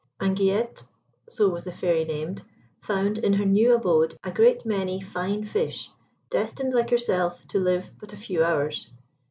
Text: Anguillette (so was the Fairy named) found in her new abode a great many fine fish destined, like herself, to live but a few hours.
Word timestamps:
Anguillette 0.19 0.87
(so 1.29 1.47
was 1.49 1.65
the 1.65 1.71
Fairy 1.71 2.05
named) 2.05 2.41
found 2.79 3.19
in 3.19 3.33
her 3.33 3.45
new 3.45 3.75
abode 3.75 4.17
a 4.23 4.31
great 4.31 4.65
many 4.65 4.99
fine 4.99 5.43
fish 5.43 5.91
destined, 6.31 6.73
like 6.73 6.89
herself, 6.89 7.47
to 7.49 7.59
live 7.59 7.91
but 7.99 8.11
a 8.11 8.17
few 8.17 8.43
hours. 8.43 8.89